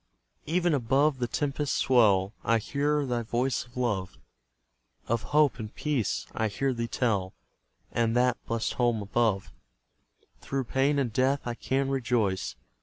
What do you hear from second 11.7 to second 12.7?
rejoice.